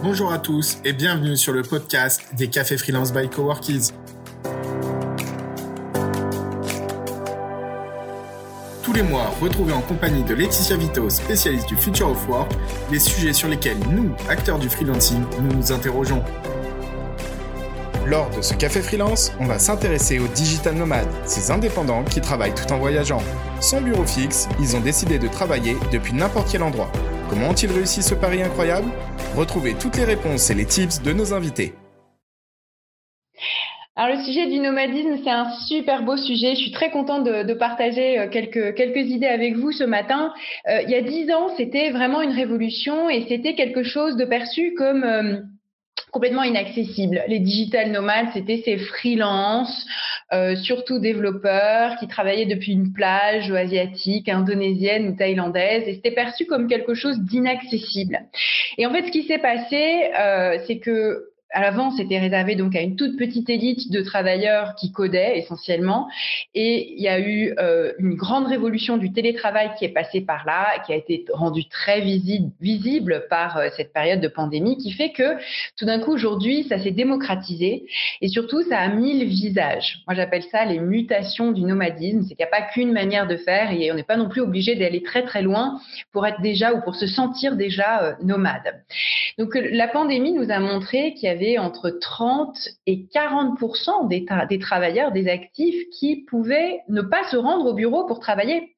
[0.00, 3.90] Bonjour à tous et bienvenue sur le podcast des Cafés Freelance by Coworkies.
[8.84, 12.52] Tous les mois, retrouvez en compagnie de Laetitia Vito, spécialiste du Future of Work,
[12.92, 16.22] les sujets sur lesquels nous, acteurs du freelancing, nous nous interrogeons.
[18.06, 22.54] Lors de ce café freelance, on va s'intéresser aux digital nomades, ces indépendants qui travaillent
[22.54, 23.22] tout en voyageant.
[23.60, 26.90] Sans bureau fixe, ils ont décidé de travailler depuis n'importe quel endroit.
[27.28, 28.88] Comment ont-ils réussi ce pari incroyable?
[29.36, 31.72] Retrouvez toutes les réponses et les tips de nos invités.
[33.94, 36.54] Alors le sujet du nomadisme, c'est un super beau sujet.
[36.54, 40.32] Je suis très contente de, partager euh, quelques, quelques idées avec vous ce matin.
[40.68, 44.24] Euh, il y a dix ans, c'était vraiment une révolution et c'était quelque chose de
[44.24, 45.40] perçu comme euh,
[46.12, 47.22] complètement inaccessible.
[47.26, 49.86] Les digital nomades, c'était ces freelances,
[50.32, 56.44] euh, surtout développeurs, qui travaillaient depuis une plage asiatique, indonésienne ou thaïlandaise, et c'était perçu
[56.44, 58.20] comme quelque chose d'inaccessible.
[58.76, 62.76] Et en fait, ce qui s'est passé, euh, c'est que à l'avant, c'était réservé donc
[62.76, 66.08] à une toute petite élite de travailleurs qui codaient essentiellement.
[66.54, 70.44] Et il y a eu euh, une grande révolution du télétravail qui est passée par
[70.44, 75.12] là, qui a été rendue très visible, par euh, cette période de pandémie, qui fait
[75.12, 75.36] que
[75.78, 77.86] tout d'un coup, aujourd'hui, ça s'est démocratisé
[78.20, 80.00] et surtout, ça a mis le visage.
[80.06, 82.22] Moi, j'appelle ça les mutations du nomadisme.
[82.22, 84.42] C'est qu'il n'y a pas qu'une manière de faire et on n'est pas non plus
[84.42, 85.80] obligé d'aller très très loin
[86.12, 88.84] pour être déjà ou pour se sentir déjà euh, nomade.
[89.38, 93.58] Donc, la pandémie nous a montré qu'il y avait entre 30 et 40
[94.08, 98.74] des, des travailleurs, des actifs qui pouvaient ne pas se rendre au bureau pour travailler,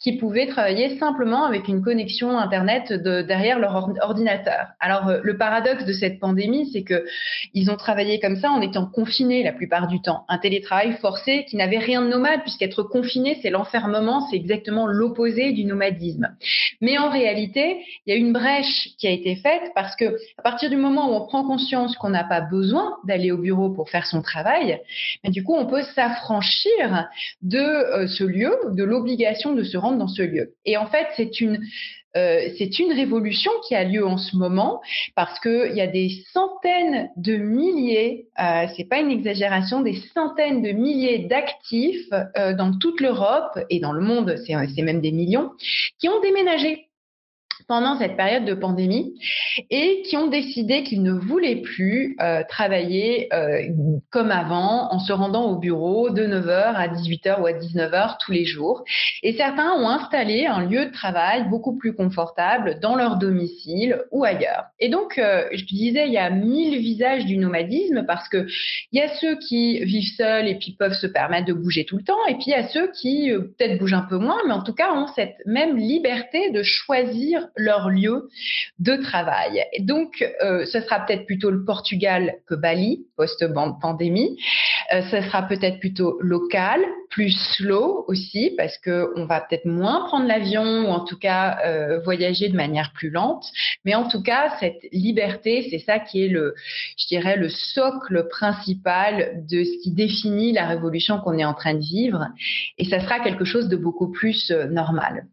[0.00, 4.68] qui pouvaient travailler simplement avec une connexion Internet de, derrière leur ordinateur.
[4.80, 7.04] Alors, euh, le paradoxe de cette pandémie, c'est que
[7.52, 10.24] ils ont travaillé comme ça en étant confinés la plupart du temps.
[10.28, 15.52] Un télétravail forcé qui n'avait rien de nomade, puisqu'être confiné, c'est l'enfermement, c'est exactement l'opposé
[15.52, 16.28] du nomadisme.
[16.80, 20.42] Mais en réalité, il y a une brèche qui a été faite parce que à
[20.42, 23.88] partir du moment où on prend conscience qu'on n'a pas besoin d'aller au bureau pour
[23.88, 24.78] faire son travail,
[25.24, 27.08] mais du coup, on peut s'affranchir
[27.40, 30.52] de euh, ce lieu, de l'obligation de se rendre dans ce lieu.
[30.66, 31.60] Et en fait, c'est une
[32.16, 32.48] euh,
[32.78, 34.80] une révolution qui a lieu en ce moment
[35.16, 40.62] parce qu'il y a des centaines de milliers, euh, c'est pas une exagération, des centaines
[40.62, 45.50] de milliers d'actifs euh, dans toute l'Europe et dans le monde, c'est même des millions,
[45.98, 46.83] qui ont déménagé
[47.66, 49.14] pendant cette période de pandémie
[49.70, 53.62] et qui ont décidé qu'ils ne voulaient plus euh, travailler euh,
[54.10, 58.32] comme avant en se rendant au bureau de 9h à 18h ou à 19h tous
[58.32, 58.84] les jours.
[59.22, 64.24] Et certains ont installé un lieu de travail beaucoup plus confortable dans leur domicile ou
[64.24, 64.64] ailleurs.
[64.80, 68.46] Et donc, euh, je disais, il y a mille visages du nomadisme parce que
[68.92, 71.96] il y a ceux qui vivent seuls et puis peuvent se permettre de bouger tout
[71.96, 74.52] le temps et puis il y a ceux qui peut-être bougent un peu moins, mais
[74.52, 78.28] en tout cas ont cette même liberté de choisir leur lieu
[78.78, 79.64] de travail.
[79.80, 84.36] donc, euh, ce sera peut-être plutôt le Portugal que Bali, post-pandémie.
[84.92, 90.04] Euh, ce sera peut-être plutôt local, plus slow aussi, parce que on va peut-être moins
[90.06, 93.44] prendre l'avion ou en tout cas euh, voyager de manière plus lente.
[93.84, 96.54] Mais en tout cas, cette liberté, c'est ça qui est le,
[96.98, 101.74] je dirais, le socle principal de ce qui définit la révolution qu'on est en train
[101.74, 102.26] de vivre.
[102.78, 105.26] Et ça sera quelque chose de beaucoup plus normal.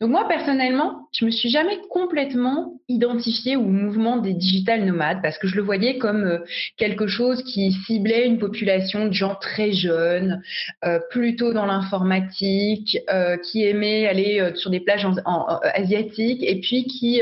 [0.00, 5.38] Donc moi personnellement, je me suis jamais complètement identifiée au mouvement des digital nomades parce
[5.38, 6.38] que je le voyais comme euh,
[6.76, 10.42] quelque chose qui ciblait une population de gens très jeunes,
[10.84, 15.06] euh, plutôt dans l'informatique, euh, qui aimaient aller sur des plages
[15.62, 17.20] asiatiques et puis qui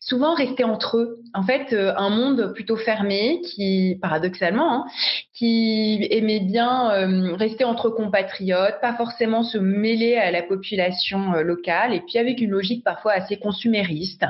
[0.00, 1.18] souvent restaient entre eux.
[1.34, 4.84] En fait, un monde plutôt fermé qui, paradoxalement, hein,
[5.32, 11.53] qui aimait bien rester entre compatriotes, pas forcément se mêler à la population locale
[11.92, 14.24] et puis avec une logique parfois assez consumériste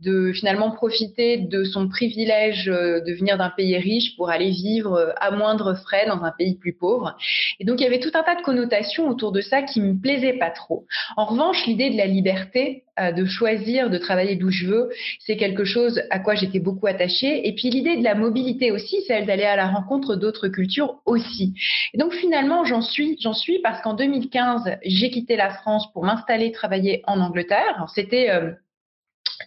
[0.00, 4.94] de finalement profiter de son privilège euh, de venir d'un pays riche pour aller vivre
[4.94, 7.16] euh, à moindre frais dans un pays plus pauvre.
[7.60, 10.00] Et donc il y avait tout un tas de connotations autour de ça qui me
[10.00, 10.86] plaisaient pas trop.
[11.16, 15.38] En revanche, l'idée de la liberté, euh, de choisir de travailler d'où je veux, c'est
[15.38, 17.48] quelque chose à quoi j'étais beaucoup attachée.
[17.48, 21.54] Et puis l'idée de la mobilité aussi, celle d'aller à la rencontre d'autres cultures aussi.
[21.94, 26.04] Et donc finalement, j'en suis, j'en suis parce qu'en 2015, j'ai quitté la France pour
[26.04, 27.86] m'installer, travailler en Angleterre.
[27.92, 28.30] C'était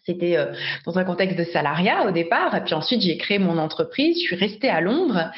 [0.05, 0.53] c'était euh,
[0.85, 2.63] dans un contexte de salariat au départ.
[2.65, 4.17] Puis ensuite, j'ai créé mon entreprise.
[4.17, 5.31] Je suis restée à Londres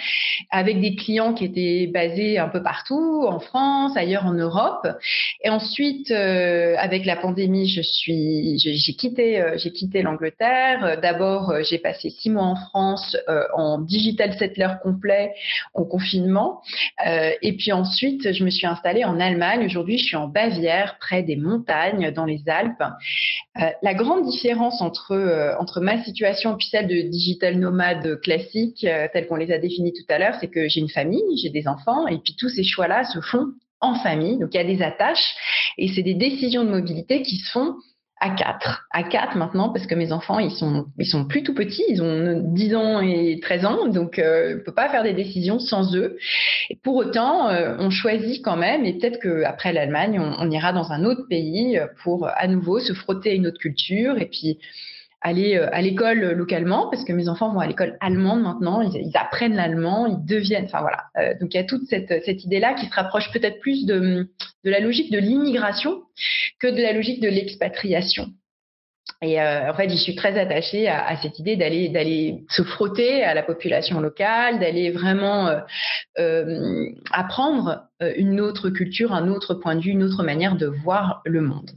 [0.50, 4.88] avec des clients qui étaient basés un peu partout, en France, ailleurs en Europe.
[5.44, 11.00] Et ensuite, euh, avec la pandémie, j'ai quitté, euh, j'ai quitté l'Angleterre.
[11.01, 13.18] D'abord, j'ai passé six mois en France
[13.54, 15.33] en digital settler complet,
[15.74, 16.62] en confinement.
[17.06, 19.65] et puis ensuite, je me suis installée en Allemagne.
[19.65, 22.83] Aujourd'hui, je suis en Bavière, près des montagnes, dans les Alpes.
[23.81, 29.28] la grande différence différence entre, entre ma situation puis celle de digital nomade classique, telle
[29.28, 32.08] qu'on les a définis tout à l'heure, c'est que j'ai une famille, j'ai des enfants,
[32.08, 33.48] et puis tous ces choix-là se font
[33.82, 34.38] en famille.
[34.40, 35.36] Donc il y a des attaches,
[35.78, 37.76] et c'est des décisions de mobilité qui se font
[38.19, 38.88] à 4.
[38.92, 42.02] À 4 maintenant, parce que mes enfants, ils sont, ils sont plus tout petits, ils
[42.02, 45.60] ont 10 ans et 13 ans, donc euh, on ne peut pas faire des décisions
[45.60, 46.18] sans eux.
[46.69, 50.74] Et pour autant, euh, on choisit quand même, et peut-être qu'après l'Allemagne, on, on, ira
[50.74, 54.58] dans un autre pays pour à nouveau se frotter à une autre culture, et puis
[55.22, 59.16] aller euh, à l'école localement, parce que mes enfants vont à l'école allemande maintenant, ils,
[59.16, 61.06] apprennent l'allemand, ils deviennent, enfin voilà.
[61.18, 64.30] Euh, donc il y a toute cette, cette idée-là qui se rapproche peut-être plus de,
[64.64, 66.02] de la logique de l'immigration
[66.60, 68.28] que de la logique de l'expatriation.
[69.22, 73.24] Et euh, en fait, j'y suis très attachée à, cette idée d'aller d'aller se frotter
[73.24, 75.60] à la population locale, d'aller vraiment euh,
[76.19, 81.22] euh, apprendre une autre culture, un autre point de vue, une autre manière de voir
[81.25, 81.72] le monde.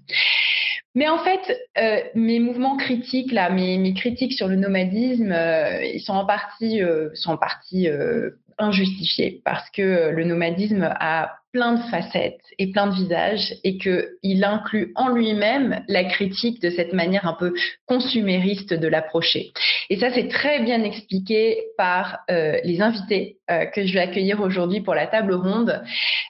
[0.95, 5.85] Mais en fait, euh, mes mouvements critiques, là, mes, mes, critiques sur le nomadisme, euh,
[5.85, 11.40] ils sont en partie, euh, sont en partie euh, injustifiés parce que le nomadisme a
[11.53, 16.71] plein de facettes et plein de visages et qu'il inclut en lui-même la critique de
[16.71, 17.55] cette manière un peu
[17.87, 19.53] consumériste de l'approcher.
[19.89, 24.41] Et ça, c'est très bien expliqué par euh, les invités euh, que je vais accueillir
[24.41, 25.83] aujourd'hui pour la table ronde,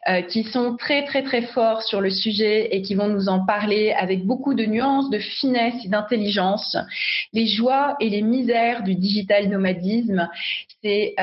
[0.08, 3.44] euh, qui sont très, très, très forts sur le sujet et qui vont nous en
[3.44, 6.76] parler avec beaucoup de nuances, de finesse et d'intelligence.
[7.34, 10.28] Les joies et les misères du digital nomadisme.
[10.82, 11.14] C'est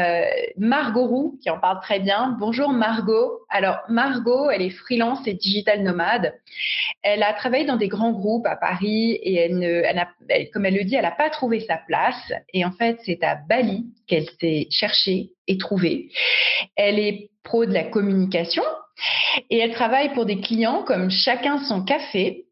[0.56, 2.38] Margot Roux qui en parle très bien.
[2.40, 3.40] Bonjour Margot.
[3.50, 6.34] Alors, Margot, elle est freelance et digital nomade.
[7.04, 10.84] Elle a travaillé dans des grands groupes à Paris et elle, ne, comme elle le
[10.84, 12.32] dit, elle n'a pas trouvé sa place.
[12.54, 16.10] Et en fait, c'est à Bali qu'elle s'est cherchée et trouvée.
[16.76, 18.64] Elle est pro de la communication
[19.50, 22.47] et elle travaille pour des clients comme Chacun son café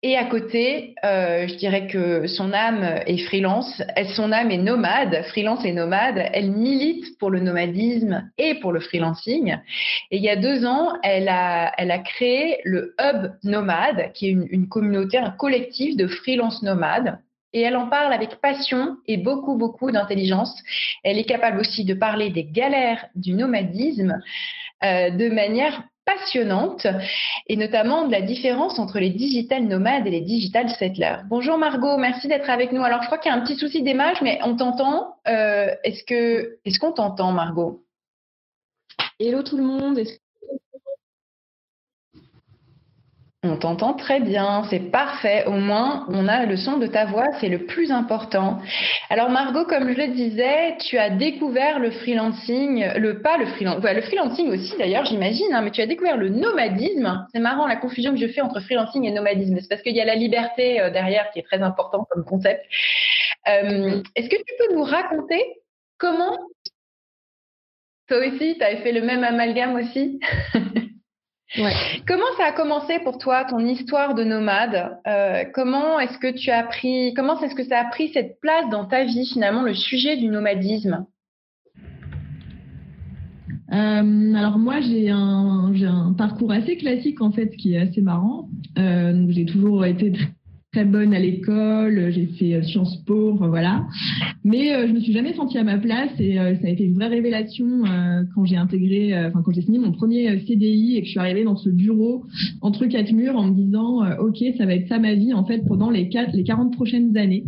[0.00, 3.82] et à côté, euh, je dirais que son âme est freelance,
[4.14, 6.22] son âme est nomade, freelance et nomade.
[6.32, 9.56] Elle milite pour le nomadisme et pour le freelancing.
[10.12, 14.30] Et il y a deux ans, elle a, elle créé le Hub Nomade, qui est
[14.30, 17.18] une, une communauté, un collectif de freelance nomades.
[17.52, 20.54] Et elle en parle avec passion et beaucoup, beaucoup d'intelligence.
[21.02, 24.20] Elle est capable aussi de parler des galères du nomadisme
[24.84, 26.86] euh, de manière passionnante
[27.48, 31.18] et notamment de la différence entre les digital nomades et les digital settlers.
[31.28, 32.82] Bonjour Margot, merci d'être avec nous.
[32.82, 35.16] Alors je crois qu'il y a un petit souci d'image, mais on t'entend.
[35.26, 36.04] Euh, est-ce
[36.64, 37.84] est-ce qu'on t'entend Margot?
[39.20, 40.00] Hello tout le monde.
[43.44, 45.44] On t'entend très bien, c'est parfait.
[45.46, 48.60] Au moins, on a le son de ta voix, c'est le plus important.
[49.10, 53.94] Alors Margot, comme je le disais, tu as découvert le freelancing, le pas le freelancing,
[53.94, 57.28] le freelancing aussi d'ailleurs, j'imagine, hein, mais tu as découvert le nomadisme.
[57.32, 59.56] C'est marrant la confusion que je fais entre freelancing et nomadisme.
[59.60, 62.64] C'est parce qu'il y a la liberté euh, derrière qui est très important comme concept.
[63.46, 65.44] Euh, Est-ce que tu peux nous raconter
[65.96, 66.36] comment
[68.08, 70.18] toi aussi, tu avais fait le même amalgame aussi?
[71.56, 71.72] Ouais.
[72.06, 74.98] Comment ça a commencé pour toi ton histoire de nomade?
[75.06, 78.68] Euh, Comment est-ce que tu as pris Comment est-ce que ça a pris cette place
[78.70, 81.06] dans ta vie finalement le sujet du nomadisme?
[83.70, 88.02] Euh, alors moi j'ai un, j'ai un parcours assez classique en fait qui est assez
[88.02, 88.48] marrant.
[88.78, 90.12] Euh, j'ai toujours été
[90.84, 93.86] bonne à l'école, j'ai fait euh, Sciences Po, voilà.
[94.44, 96.84] Mais euh, je me suis jamais sentie à ma place et euh, ça a été
[96.84, 101.00] une vraie révélation euh, quand j'ai intégré, enfin quand j'ai signé mon premier CDI et
[101.00, 102.24] que je suis arrivée dans ce bureau
[102.60, 105.64] entre quatre murs en me disant ok ça va être ça ma vie en fait
[105.66, 107.44] pendant les quatre, les 40 prochaines années.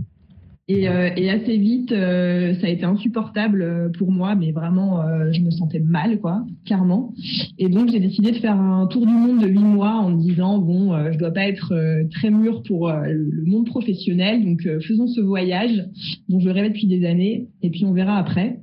[0.70, 5.02] Et, euh, et, assez vite, euh, ça a été insupportable euh, pour moi, mais vraiment,
[5.32, 7.12] je me sentais mal, quoi, clairement.
[7.58, 10.20] Et donc, j'ai décidé de faire un tour du monde de huit mois en me
[10.20, 11.74] disant, bon, je dois pas être
[12.12, 15.86] très mûr pour le monde professionnel, donc faisons ce voyage
[16.28, 18.60] dont je rêvais depuis des années, et puis on verra après.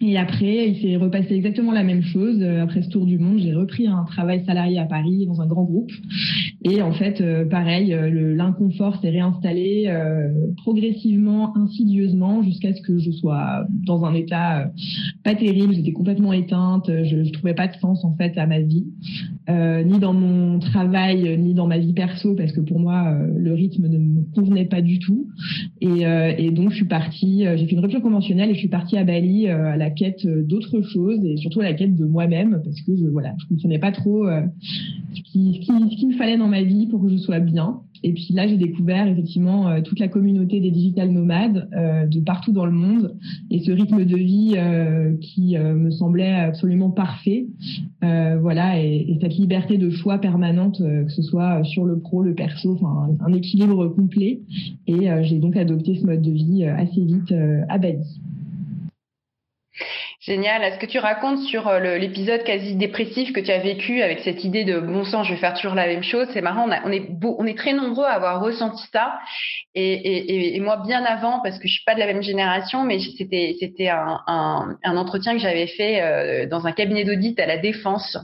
[0.00, 2.42] Et après, il s'est repassé exactement la même chose.
[2.42, 5.64] Après ce tour du monde, j'ai repris un travail salarié à Paris dans un grand
[5.64, 5.90] groupe.
[6.64, 7.94] Et en fait, euh, pareil,
[8.36, 14.64] l'inconfort s'est réinstallé euh, progressivement, insidieusement, jusqu'à ce que je sois dans un état euh,
[15.22, 15.74] pas terrible.
[15.74, 16.86] J'étais complètement éteinte.
[16.88, 18.86] Je, je trouvais pas de sens en fait à ma vie,
[19.48, 23.52] euh, ni dans mon travail, ni dans ma vie perso, parce que pour moi, le
[23.52, 25.28] rythme ne me convenait pas du tout.
[25.80, 27.44] Et, donc, je suis partie.
[27.56, 29.46] J'ai fait une rupture conventionnelle et je suis partie à Bali
[29.86, 33.46] la quête d'autres choses et surtout la quête de moi-même parce que je voilà, je
[33.46, 34.26] comprenais pas trop
[35.14, 37.80] ce qu'il qui, me fallait dans ma vie pour que je sois bien.
[38.02, 42.20] Et puis là, j'ai découvert effectivement euh, toute la communauté des digital nomades euh, de
[42.20, 43.16] partout dans le monde
[43.50, 47.46] et ce rythme de vie euh, qui me semblait absolument parfait.
[48.00, 52.34] voilà, et, et, cette liberté de choix permanente, que ce soit sur le pro, le
[52.34, 54.40] perso, enfin un équilibre complet.
[54.86, 57.34] Et j'ai donc adopté ce mode de vie assez vite
[57.68, 58.20] à Bali.
[60.26, 60.64] Génial.
[60.64, 64.42] Est-ce que tu racontes sur euh, l'épisode quasi dépressif que tu as vécu avec cette
[64.42, 66.26] idée de bon sang, je vais faire toujours la même chose?
[66.32, 69.20] C'est marrant, on, est très nombreux à avoir ressenti ça.
[69.76, 73.88] Et, moi, bien avant, parce que je suis pas de la même génération, mais c'était
[73.88, 78.18] un, entretien que j'avais fait euh, dans un cabinet d'audit à la Défense,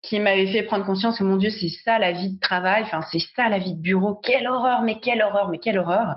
[0.00, 3.00] qui m'avait fait prendre conscience que mon Dieu, c'est ça la vie de travail, enfin
[3.12, 4.14] c'est ça la vie de bureau.
[4.14, 6.14] Quelle horreur, mais quelle horreur, mais quelle horreur.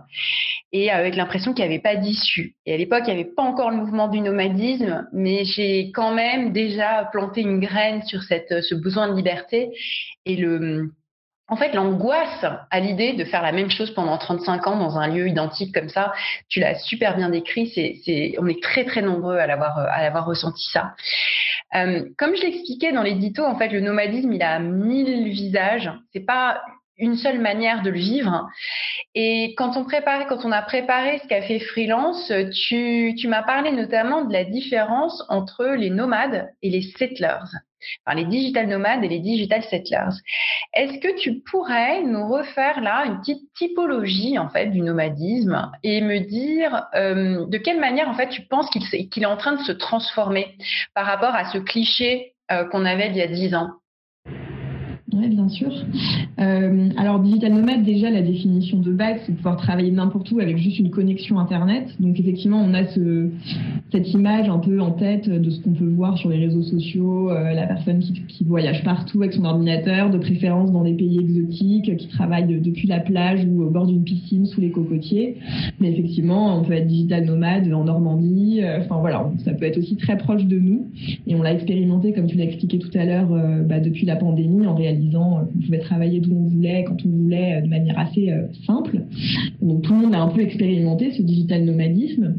[0.71, 2.55] Et avec l'impression qu'il n'y avait pas d'issue.
[2.65, 6.13] Et à l'époque, il n'y avait pas encore le mouvement du nomadisme mais j'ai quand
[6.13, 9.69] même déjà planté une graine sur ce besoin de liberté
[10.25, 10.91] et le,
[11.49, 15.07] en fait, l'angoisse à l'idée de faire la même chose pendant 35 ans dans un
[15.07, 16.13] lieu identique comme ça,
[16.47, 17.71] tu l'as super bien décrit.
[17.73, 20.93] C'est, on est très très nombreux à l'avoir à l'avoir ressenti ça.
[21.75, 25.91] Euh, comme je l'expliquais dans l'édito, en fait, le nomadisme, il a mille visages.
[26.13, 26.61] C'est pas
[26.99, 28.47] une seule manière de le vivre.
[29.15, 34.33] Et quand on a préparé ce qu'a fait freelance, tu, tu m'as parlé notamment de
[34.33, 37.45] la différence entre les nomades et les settlers.
[38.05, 40.17] Enfin, les digital nomades et les digital settlers.
[40.73, 46.01] Est-ce que tu pourrais nous refaire là une petite typologie en fait du nomadisme et
[46.01, 49.63] me dire euh, de quelle manière en fait tu penses qu'il est en train de
[49.63, 50.57] se transformer
[50.93, 53.69] par rapport à ce cliché euh, qu'on avait il y a dix ans?
[55.13, 55.71] Oui, bien sûr.
[56.39, 60.39] Euh, alors, digital nomade, déjà, la définition de base, c'est de pouvoir travailler n'importe où
[60.39, 61.95] avec juste une connexion Internet.
[61.99, 63.29] Donc, effectivement, on a ce,
[63.91, 67.31] cette image un peu en tête de ce qu'on peut voir sur les réseaux sociaux,
[67.31, 71.95] euh, la personne qui, voyage partout avec son ordinateur, de préférence dans des pays exotiques,
[71.97, 75.37] qui travaille depuis la plage ou au bord d'une piscine sous les cocotiers.
[75.79, 78.61] Mais effectivement, on peut être digital nomade en Normandie.
[78.61, 80.87] Euh, enfin, voilà, ça peut être aussi très proche de nous.
[81.27, 83.29] Et on l'a expérimenté, comme tu l'as expliqué tout à l'heure,
[83.67, 87.09] bah, depuis la pandémie, en réalité disant on pouvait travailler d'où on voulait, quand on
[87.09, 89.01] voulait, euh, de manière assez euh, simple.
[89.61, 92.35] Donc tout le monde a un peu expérimenté ce digital nomadisme.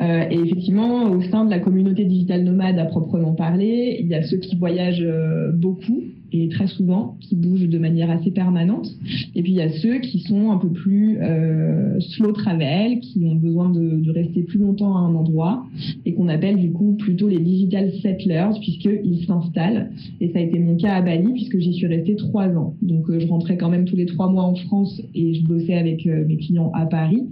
[0.00, 4.14] Euh, et effectivement, au sein de la communauté digital nomade à proprement parler, il y
[4.14, 5.06] a ceux qui voyagent
[5.54, 6.02] beaucoup
[6.32, 8.88] et très souvent qui bougent de manière assez permanente.
[9.34, 13.24] Et puis il y a ceux qui sont un peu plus euh, slow travel, qui
[13.24, 15.66] ont besoin de, rester plus longtemps à un endroit
[16.06, 19.90] et qu'on appelle du coup plutôt les digital settlers puisqu'ils s'installent.
[20.20, 22.74] Et ça a été mon cas à Bali puisque j'y suis restée trois ans.
[22.80, 25.74] Donc euh, je rentrais quand même tous les trois mois en France et je bossais
[25.74, 27.24] avec euh, mes clients à Paris.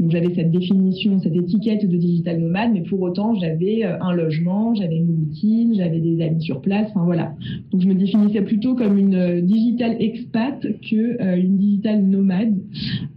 [0.00, 4.74] Donc j'avais cette définition, cette étiquette de digital nomade, mais pour autant j'avais un logement,
[4.74, 6.88] j'avais une routine, j'avais des amis sur place.
[6.90, 7.34] Enfin voilà.
[7.70, 12.54] Donc je me définissais plutôt comme une euh, digital expat que euh, une digital nomade.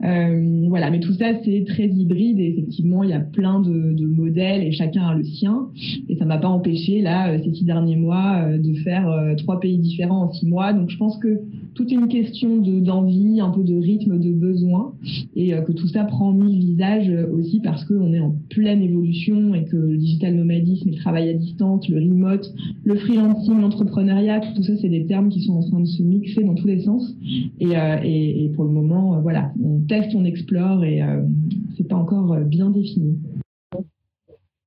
[0.03, 4.05] Euh, voilà, mais tout ça c'est très hybride et effectivement il y a plein de,
[4.05, 5.67] modèles et chacun a le sien.
[6.10, 10.24] Et ça m'a pas empêché là ces six derniers mois de faire trois pays différents
[10.24, 10.74] en six mois.
[10.74, 11.39] Donc je pense que
[11.74, 14.94] toute une question de d'envie, un peu de rythme, de besoin
[15.36, 19.65] et que tout ça prend mille visages aussi parce qu'on est en pleine évolution et
[19.65, 22.53] que le digital nomadisme, le travail à distance, le remote,
[22.84, 26.55] le freelancing, l'entrepreneuriat, tout ça c'est des qui sont en train de se mixer dans
[26.55, 27.13] tous les sens.
[27.60, 31.22] Et, euh, et, pour le moment, euh, voilà, on teste, on explore et euh,
[31.77, 33.17] c'est pas encore bien défini.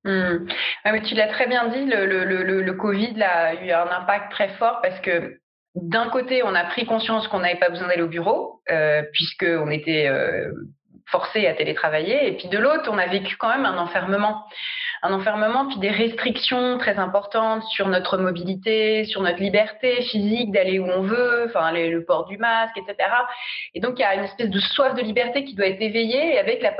[0.04, 0.46] Hmm.
[0.84, 4.30] Ah, mais tu l'as très bien dit, le, le, le, Covid a eu un impact
[4.32, 5.38] très fort parce que
[5.74, 9.70] d'un côté, on a pris conscience qu'on n'avait pas besoin d'aller au bureau, euh, puisqu'on
[9.70, 10.10] était
[11.06, 14.44] forcé à télétravailler, et puis de l'autre, on a vécu quand même un enfermement
[15.02, 20.78] un enfermement, puis des restrictions très importantes sur notre mobilité, sur notre liberté physique d'aller
[20.78, 23.08] où on veut, enfin le port du masque, etc.
[23.74, 26.38] Et donc il y a une espèce de soif de liberté qui doit être éveillée
[26.38, 26.74] avec, la,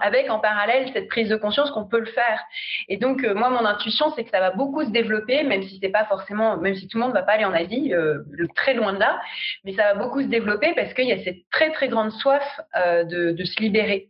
[0.00, 2.40] avec en parallèle cette prise de conscience qu'on peut le faire.
[2.88, 5.78] Et donc euh, moi mon intuition c'est que ça va beaucoup se développer, même si
[5.82, 8.18] c'est pas forcément, même si tout le monde va pas aller en Asie, euh,
[8.56, 9.20] très loin de là,
[9.64, 12.42] mais ça va beaucoup se développer parce qu'il y a cette très très grande soif
[12.76, 14.08] euh, de, de, se libérer.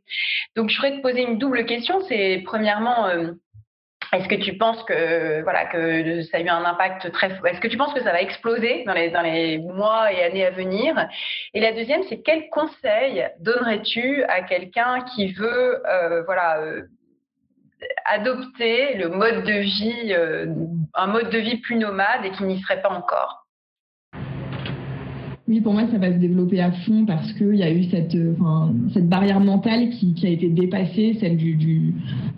[0.57, 3.09] Donc je voudrais te poser une double question, c'est premièrement
[4.13, 7.69] est-ce que tu penses que voilà que ça a eu un impact très Est-ce que
[7.69, 11.09] tu penses que ça va exploser dans les dans les mois et années à venir?
[11.55, 16.83] Et la deuxième, c'est quel conseil donnerais-tu à quelqu'un qui veut euh, voilà euh,
[18.05, 20.47] adopter le mode de vie euh,
[20.95, 23.40] un mode de vie plus nomade et qui n'y serait pas encore?
[25.51, 28.15] Oui, pour moi, ça va se développer à fond parce qu'il y a eu cette,
[28.15, 28.35] euh,
[29.03, 31.37] barrière mentale qui, a été dépassée, celle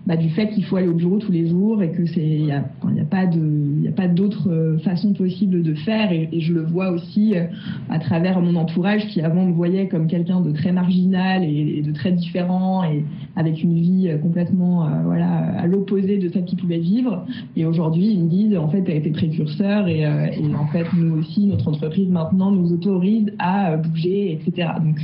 [0.06, 2.52] bah, du fait qu'il faut aller au bureau tous les jours et que il n'y
[2.52, 2.64] a,
[3.04, 6.10] pas d'autre euh, façon possible de faire.
[6.10, 7.44] Et, je le vois aussi euh,
[7.90, 11.92] à travers mon entourage qui avant me voyait comme quelqu'un de très marginal et, de
[11.92, 13.04] très différent et
[13.36, 17.26] avec une vie complètement, à l'opposé de celle qu'ils pouvaient vivre.
[17.56, 20.86] Et aujourd'hui, ils me disent, en fait, tu as été précurseur et, et en fait,
[20.96, 23.01] nous aussi, notre entreprise maintenant nous autorise
[23.38, 24.68] à euh, bouger, etc.
[24.82, 24.96] Donc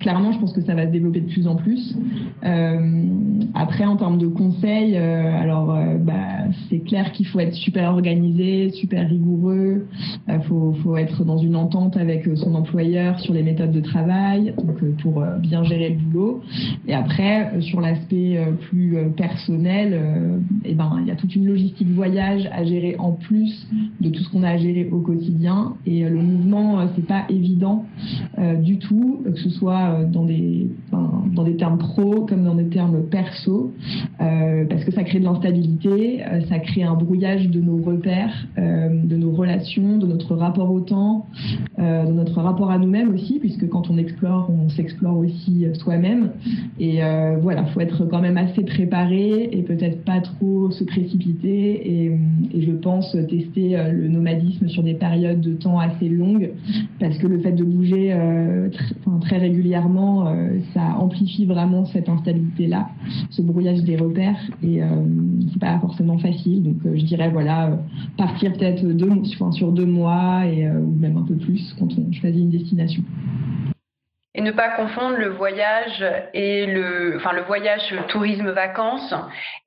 [0.00, 1.96] clairement, je pense que ça va se développer de plus en plus.
[2.44, 3.04] Euh,
[3.54, 6.14] après, en termes de conseils, euh, alors bah,
[6.68, 9.86] c'est clair qu'il faut être super organisé, super rigoureux.
[10.28, 14.54] Il faut, être dans une entente avec son employeur sur les méthodes de travail,
[15.02, 16.42] pour bien gérer le boulot.
[16.86, 18.38] Et après, sur l'aspect
[18.68, 19.94] plus personnel,
[20.64, 23.66] et eh ben il y a toute une logistique voyage à gérer en plus
[24.00, 25.74] de tout ce qu'on a à gérer au quotidien.
[25.86, 27.84] Et le mouvement, c'est pas évident
[28.38, 30.68] euh, du tout, que ce soit euh, dans des,
[31.34, 33.72] dans des termes pro comme dans des termes perso,
[34.20, 39.16] euh, parce que ça crée de l'instabilité, ça crée un brouillage de nos repères, de
[39.16, 41.26] nos relations, de notre rapport au temps,
[41.78, 46.30] de notre rapport à nous-mêmes aussi, puisque quand on explore, on s'explore aussi soi-même.
[46.78, 47.00] Et
[47.40, 52.04] voilà, faut être quand même assez préparé et peut-être pas trop se précipiter.
[52.04, 52.18] Et,
[52.54, 56.50] et je pense tester le nomadisme sur des périodes de temps assez longues,
[57.00, 58.68] parce que le fait de bouger euh,
[59.20, 62.88] très régulièrement, euh, ça amplifie vraiment cette instabilité-là,
[63.30, 64.86] ce brouillage des repères, et euh,
[65.52, 66.62] c'est pas forcément facile.
[66.62, 67.78] Donc je dirais voilà,
[68.16, 69.10] partir peut-être deux,
[69.52, 73.02] sur deux mois et ou même un peu plus quand on choisit une destination
[74.36, 76.04] et ne pas confondre le voyage
[76.34, 79.14] et le, enfin le voyage tourisme vacances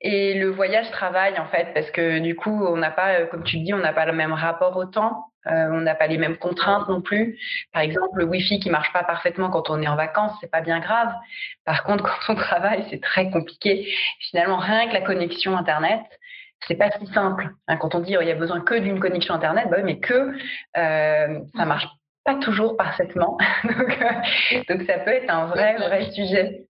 [0.00, 3.58] et le voyage travail en fait, parce que du coup on n'a pas, comme tu
[3.58, 5.29] dis, on n'a pas le même rapport au temps.
[5.46, 7.38] Euh, on n'a pas les mêmes contraintes non plus.
[7.72, 10.60] Par exemple, le Wi-Fi qui marche pas parfaitement quand on est en vacances, c'est pas
[10.60, 11.12] bien grave.
[11.64, 13.92] Par contre, quand on travaille, c'est très compliqué.
[14.30, 16.02] Finalement, rien que la connexion Internet,
[16.66, 17.50] c'est pas si simple.
[17.68, 19.84] Hein, quand on dit oh, il y a besoin que d'une connexion Internet, bah oui,
[19.84, 20.32] mais que
[20.76, 21.88] euh, ça marche
[22.24, 23.38] pas toujours parfaitement.
[23.64, 26.66] donc, euh, donc, ça peut être un vrai, vrai sujet.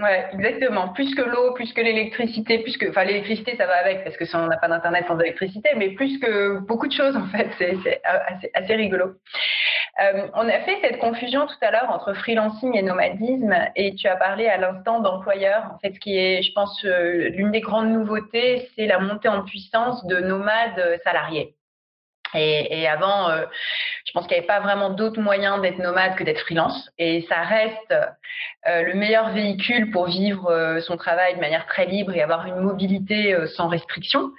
[0.00, 0.88] Ouais, exactement.
[0.88, 4.24] Plus que l'eau, plus que l'électricité, plus que, enfin, l'électricité, ça va avec parce que
[4.24, 7.48] si on n'a pas d'internet sans électricité, mais plus que beaucoup de choses en fait,
[7.58, 9.16] c'est assez, assez, rigolo.
[10.00, 14.08] Euh, on a fait cette confusion tout à l'heure entre freelancing et nomadisme, et tu
[14.08, 15.70] as parlé à l'instant d'employeur.
[15.74, 19.28] En fait, ce qui est, je pense, euh, l'une des grandes nouveautés, c'est la montée
[19.28, 21.56] en puissance de nomades salariés.
[22.34, 23.44] Et, avant, euh,
[24.10, 26.90] je pense qu'il n'y avait pas vraiment d'autres moyens d'être nomade que d'être freelance.
[26.98, 27.94] Et ça reste
[28.66, 32.44] euh, le meilleur véhicule pour vivre euh, son travail de manière très libre et avoir
[32.46, 34.32] une mobilité sans restriction.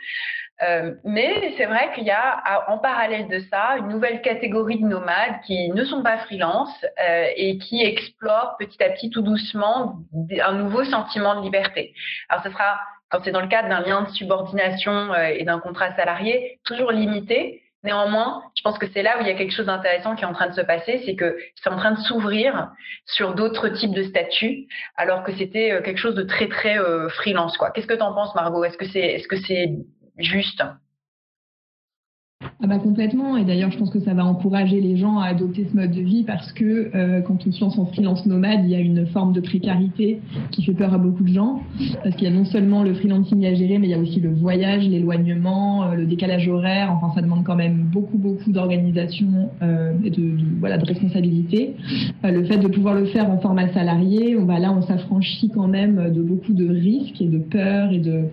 [1.06, 5.40] mais c'est vrai qu'il y a en parallèle de ça une nouvelle catégorie de nomades
[5.48, 6.86] qui ne sont pas freelance
[7.36, 9.96] et qui explorent petit à petit, tout doucement,
[10.44, 11.94] un nouveau sentiment de liberté.
[12.30, 12.78] Alors ce sera
[13.10, 17.64] quand c'est dans le cadre d'un lien de subordination et d'un contrat salarié, toujours limité,
[17.84, 20.28] Néanmoins, je pense que c'est là où il y a quelque chose d'intéressant qui est
[20.28, 22.72] en train de se passer, c'est que c'est en train de s'ouvrir
[23.06, 24.68] sur d'autres types de statuts,
[24.98, 27.58] alors que c'était euh, quelque chose de très très euh, freelance.
[27.58, 27.72] Quoi.
[27.72, 28.64] Qu'est-ce que tu en penses, Margot?
[28.64, 29.72] Est-ce que c'est est-ce que c'est
[30.18, 30.64] juste?
[32.64, 35.68] Ah bah complètement, et d'ailleurs je pense que ça va encourager les gens à adopter
[35.72, 38.70] ce mode de vie parce que euh, quand on se lance en freelance nomade, il
[38.70, 40.20] y a une forme de précarité
[40.52, 41.62] qui fait peur à beaucoup de gens,
[42.04, 44.20] parce qu'il y a non seulement le freelancing à gérer, mais il y a aussi
[44.20, 49.50] le voyage, l'éloignement, euh, le décalage horaire, enfin ça demande quand même beaucoup beaucoup d'organisation
[49.64, 51.76] euh, et de, voilà de responsabilité.
[52.24, 55.68] le fait de pouvoir le faire en format salarié, on va là on s'affranchit quand
[55.68, 58.26] même de beaucoup de risques et de peurs et de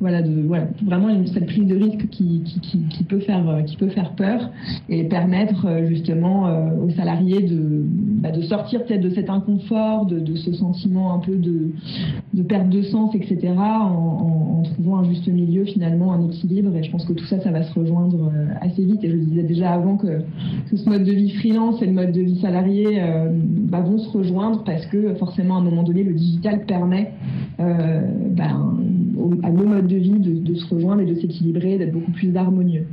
[0.00, 3.64] voilà de voilà vraiment cette prise de risque qui, qui, qui, qui peut faire euh,
[3.64, 4.50] qui peut faire peur
[4.88, 7.84] et permettre euh, justement euh, aux salariés de,
[8.20, 11.72] bah, de sortir peut-être de cet inconfort, de, ce sentiment un peu de,
[12.42, 16.74] perte de sens, etc., en, trouvant un juste milieu, finalement, un équilibre.
[16.76, 19.02] Et je pense que tout ça, ça va se rejoindre assez vite.
[19.04, 20.22] Et je disais déjà avant que,
[20.74, 23.00] ce mode de vie freelance et le mode de vie salarié
[23.68, 27.12] bah, vont se rejoindre parce que forcément, à un moment donné, le digital permet
[27.58, 28.56] bah,
[29.42, 32.86] à nos modes de vie de, se rejoindre et de s'équilibrer, d'être beaucoup plus harmonieux.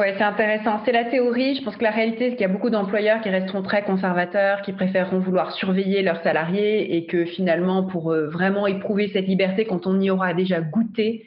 [0.00, 0.80] Ouais, c'est intéressant.
[0.86, 1.56] C'est la théorie.
[1.56, 4.62] Je pense que la réalité, c'est qu'il y a beaucoup d'employeurs qui resteront très conservateurs,
[4.62, 9.66] qui préféreront vouloir surveiller leurs salariés et que finalement, pour euh, vraiment éprouver cette liberté,
[9.66, 11.26] quand on y aura déjà goûté,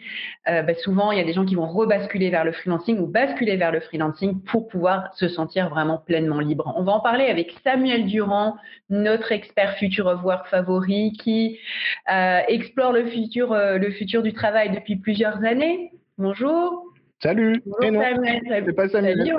[0.50, 3.06] euh, bah, souvent, il y a des gens qui vont rebasculer vers le freelancing ou
[3.06, 6.74] basculer vers le freelancing pour pouvoir se sentir vraiment pleinement libre.
[6.76, 8.56] On va en parler avec Samuel Durand,
[8.90, 11.60] notre expert future of work favori, qui
[12.12, 15.92] euh, explore le futur du travail depuis plusieurs années.
[16.18, 16.93] Bonjour.
[17.24, 17.64] Salut.
[17.66, 18.64] Bonjour Samuel.
[18.66, 19.34] C'est pas Samuel.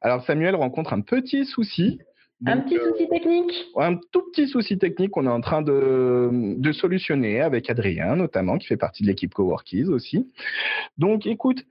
[0.00, 2.00] Alors Samuel rencontre un petit souci.
[2.44, 6.72] un petit souci technique Un tout petit souci technique qu'on est en train de, de,
[6.72, 10.32] solutionner avec Adrien, notamment, qui fait partie de l'équipe Coworkies aussi.
[10.98, 11.64] Donc, écoute,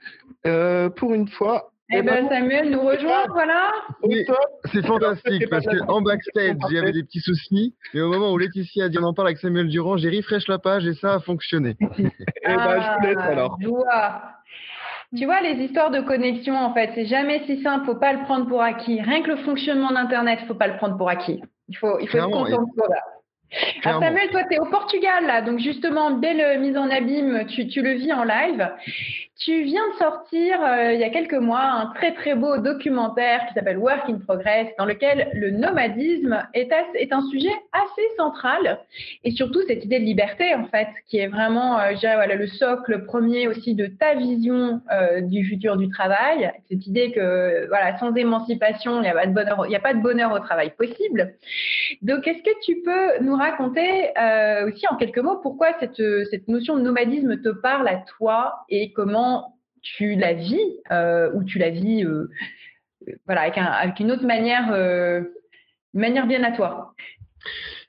[0.47, 3.73] euh, pour une fois, eh ben, Samuel nous rejoint, voilà.
[4.03, 4.25] Oui,
[4.71, 8.37] c'est fantastique parce qu'en backstage, il y avait des petits soucis, mais au moment où
[8.37, 11.15] Laetitia a dit on en parle avec Samuel Durand, j'ai refresh la page et ça
[11.15, 11.75] a fonctionné.
[11.81, 12.03] eh
[12.45, 13.57] ben, je vous laisse ah, alors.
[15.17, 18.23] Tu vois, les histoires de connexion, en fait, c'est jamais si simple, faut pas le
[18.23, 19.01] prendre pour acquis.
[19.01, 21.41] Rien que le fonctionnement d'Internet, faut pas le prendre pour acquis.
[21.67, 23.20] Il faut, il faut être content de ça.
[23.83, 27.67] Alors Samuel, toi, tu es au Portugal, là, donc justement, belle mise en abîme, tu,
[27.67, 28.69] tu le vis en live.
[29.43, 33.47] Tu viens de sortir euh, il y a quelques mois un très très beau documentaire
[33.47, 38.79] qui s'appelle Work in Progress, dans lequel le nomadisme est, est un sujet assez central
[39.23, 43.03] et surtout cette idée de liberté en fait, qui est vraiment, euh, voilà, le socle
[43.05, 46.51] premier aussi de ta vision euh, du futur du travail.
[46.69, 49.95] Cette idée que voilà, sans émancipation, il n'y a pas de bonheur, il a pas
[49.95, 51.33] de bonheur au travail possible.
[52.03, 54.11] Donc, est-ce que tu peux nous raconter
[54.65, 58.93] aussi en quelques mots pourquoi cette cette notion de nomadisme te parle à toi et
[58.93, 60.59] comment tu la vis
[60.91, 62.29] euh, ou tu la vis euh,
[63.25, 65.21] voilà, avec, avec, une autre manière, euh,
[65.93, 66.93] manière bien à toi?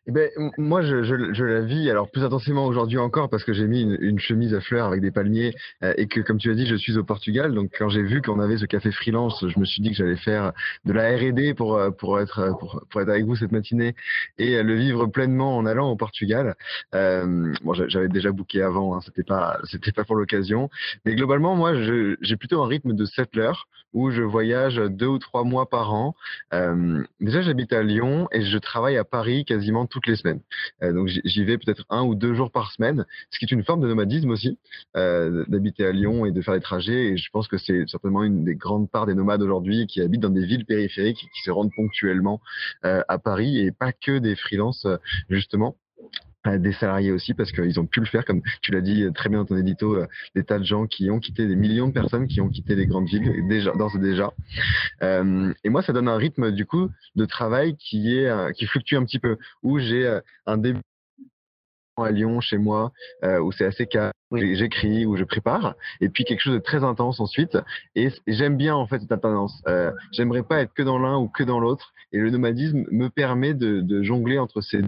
[0.09, 3.53] Eh ben, moi, je, je, je, la vis alors plus intensément aujourd'hui encore parce que
[3.53, 6.51] j'ai mis une, une, chemise à fleurs avec des palmiers euh, et que, comme tu
[6.51, 7.55] as dit, je suis au Portugal.
[7.55, 10.17] Donc, quand j'ai vu qu'on avait ce café freelance, je me suis dit que j'allais
[10.17, 10.53] faire
[10.85, 13.95] de la R&D pour euh, pour être pour, pour, être avec vous cette matinée
[14.39, 16.57] et le vivre pleinement en allant au Portugal.
[16.97, 20.69] Euh, bon, j'avais déjà booké avant, hein, c'était pas c'était pas pour l'occasion,
[21.05, 23.53] mais globalement, moi, j'ai plutôt un rythme de settler
[23.93, 26.15] où je voyage deux ou trois mois par an.
[26.53, 30.41] Euh, déjà, j'habite à Lyon et je travaille à Paris quasiment toutes les semaines.
[30.83, 33.63] Euh, donc, j'y vais peut-être un ou deux jours par semaine, ce qui est une
[33.63, 34.59] forme de nomadisme aussi,
[34.97, 37.13] euh, d'habiter à Lyon et de faire des trajets.
[37.13, 40.23] Et je pense que c'est certainement une des grandes parts des nomades aujourd'hui qui habitent
[40.23, 42.41] dans des villes périphériques, qui se rendent ponctuellement
[42.85, 44.87] euh, à Paris et pas que des freelances
[45.29, 45.77] justement
[46.45, 49.39] des salariés aussi parce qu'ils ont pu le faire comme tu l'as dit très bien
[49.39, 52.27] dans ton édito euh, des tas de gens qui ont quitté des millions de personnes
[52.27, 54.33] qui ont quitté les grandes villes déjà d'ores et déjà.
[55.03, 58.67] Euh, et moi ça donne un rythme du coup de travail qui est euh, qui
[58.67, 60.81] fluctue un petit peu où j'ai un début
[61.97, 62.91] à Lyon chez moi
[63.23, 67.21] où c'est assez calme j'écris ou je prépare et puis quelque chose de très intense
[67.21, 67.59] ensuite.
[67.95, 69.63] Et, j'aime bien en fait cette alternance.
[70.13, 73.55] J'aimerais pas être que dans l'un ou que dans l'autre et le nomadisme me permet
[73.55, 74.81] de, de jongler entre ces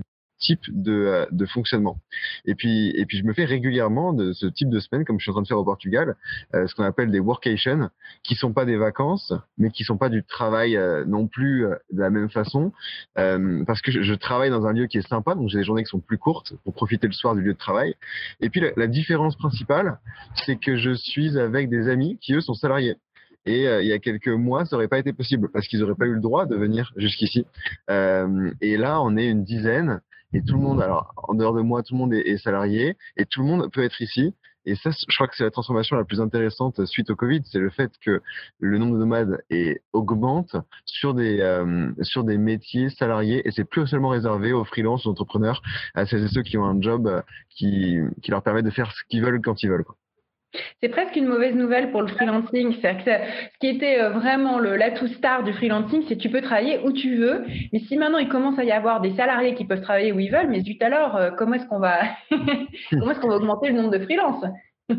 [0.45, 1.99] type de, euh, de, fonctionnement.
[2.45, 5.25] Et puis, et puis, je me fais régulièrement de ce type de semaine, comme je
[5.25, 6.17] suis en train de faire au Portugal,
[6.55, 7.89] euh, ce qu'on appelle des workations,
[8.23, 12.01] qui sont pas des vacances, mais qui sont pas du travail euh, non plus de
[12.01, 12.73] la même façon,
[13.15, 15.91] parce que je, travaille dans un lieu qui est sympa, donc j'ai des journées qui
[15.91, 17.95] sont plus courtes pour profiter le soir du lieu de travail.
[18.41, 19.99] Et puis, la, différence principale,
[20.45, 22.97] c'est que je suis avec des amis qui eux sont salariés.
[23.47, 26.07] Et il y a quelques mois, ça aurait pas été possible parce qu'ils n'auraient pas
[26.07, 27.47] eu le droit de venir jusqu'ici.
[27.89, 30.01] Et là, on est une dizaine
[30.35, 33.25] et tout le monde, alors en dehors de moi, tout le monde est, salarié et
[33.25, 34.35] tout le monde peut être ici.
[34.67, 37.59] Et ça, je crois que c'est la transformation la plus intéressante suite au Covid, c'est
[37.59, 38.23] le fait que
[38.59, 43.65] le nombre de nomades est, augmente sur des euh, sur des métiers salariés et c'est
[43.65, 45.63] plus seulement réservé aux freelances, aux entrepreneurs,
[45.95, 49.05] à celles et ceux qui ont un job qui qui leur permet de faire ce
[49.09, 49.85] qu'ils veulent quand ils veulent.
[49.85, 49.97] Quoi.
[50.83, 52.73] C'est presque une mauvaise nouvelle pour le freelancing.
[52.73, 56.93] ce qui était euh, vraiment l'atout star du freelancing, c'est que tu peux travailler où
[56.93, 57.45] tu veux.
[57.73, 60.31] Mais si maintenant il commence à y avoir des salariés qui peuvent travailler où ils
[60.31, 62.01] veulent, mais zut alors, euh, comment est-ce qu'on va,
[62.91, 64.45] comment est-ce qu'on va augmenter le nombre de freelances?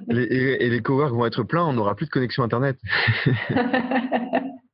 [0.10, 2.78] Et, les coworks vont être pleins, on n'aura plus de connexion internet.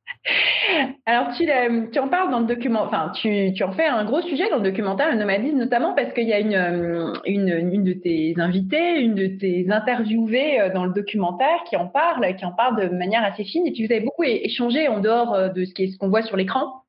[1.06, 1.46] Alors, tu,
[1.92, 4.70] tu, en parles dans le document, enfin, tu, en fais un gros sujet dans le
[4.70, 9.00] documentaire, le nomadisme, notamment parce qu'il y a une, euh, une, une, de tes invités,
[9.00, 12.94] une de tes interviewées euh, dans le documentaire qui en parle, qui en parle de
[12.94, 13.66] manière assez fine.
[13.66, 16.84] Et puis, vous avez beaucoup échangé en dehors euh, de ce qu'on voit sur l'écran.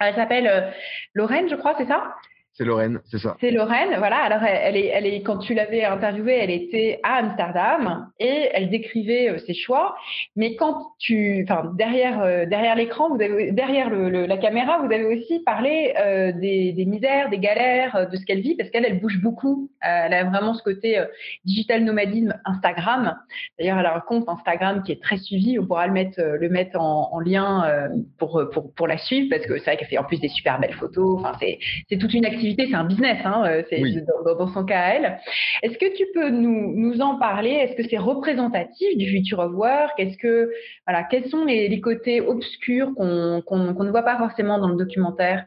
[0.00, 0.74] Elle s'appelle
[1.14, 2.14] Lorraine, je crois, c'est ça?
[2.56, 3.36] C'est Lorraine, c'est ça.
[3.40, 4.18] C'est Lorraine, voilà.
[4.18, 8.70] Alors, elle, est, elle est, quand tu l'avais interviewée, elle était à Amsterdam et elle
[8.70, 9.96] décrivait euh, ses choix.
[10.36, 15.04] Mais quand tu, enfin, derrière, euh, derrière l'écran, vous avez, derrière la caméra, vous avez
[15.04, 19.20] aussi parlé euh, des, misères, des galères, de ce qu'elle vit, parce qu'elle, elle bouge
[19.20, 19.68] beaucoup.
[19.80, 21.02] elle a vraiment ce côté
[21.44, 23.16] digital nomadisme Instagram.
[23.58, 25.58] D'ailleurs, elle a un compte Instagram qui est très suivi.
[25.58, 29.44] On pourra le mettre, le mettre en, en lien pour, pour, pour la suivre, parce
[29.44, 31.18] que c'est vrai qu'elle fait en plus des super belles photos.
[31.18, 34.88] Enfin, c'est toute une activité c'est un business, hein, euh, c'est dans, son cas à
[34.94, 35.18] elle.
[35.62, 37.50] Est-ce que tu peux nous, nous en parler?
[37.50, 39.92] Est-ce que c'est représentatif du future of work?
[39.98, 40.50] Est-ce que
[40.86, 45.46] voilà, quels sont les, les côtés obscurs qu'on ne voit pas forcément dans le documentaire?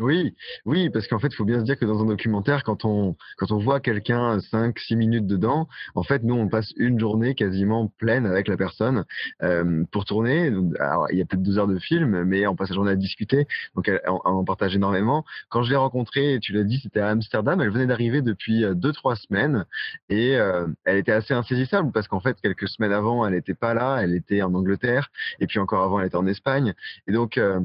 [0.00, 0.34] Oui,
[0.64, 3.16] oui, parce qu'en fait, il faut bien se dire que dans un documentaire, quand on
[3.36, 7.34] quand on voit quelqu'un 5 six minutes dedans, en fait, nous on passe une journée
[7.34, 9.04] quasiment pleine avec la personne
[9.42, 10.50] euh, pour tourner.
[10.78, 12.96] Alors, il y a peut-être deux heures de film, mais on passe la journée à
[12.96, 15.24] discuter, donc on, on partage énormément.
[15.50, 17.60] Quand je l'ai rencontrée, tu l'as dit, c'était à Amsterdam.
[17.60, 19.66] Elle venait d'arriver depuis euh, deux trois semaines
[20.08, 23.74] et euh, elle était assez insaisissable parce qu'en fait, quelques semaines avant, elle n'était pas
[23.74, 25.10] là, elle était en Angleterre,
[25.40, 26.74] et puis encore avant, elle était en Espagne,
[27.06, 27.60] et donc euh,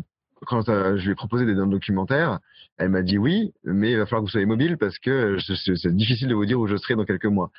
[0.45, 2.39] quand euh, je lui ai proposé des documentaires,
[2.77, 5.95] elle m'a dit oui, mais il va falloir que vous soyez mobile parce que c'est
[5.95, 7.51] difficile de vous dire où je serai dans quelques mois.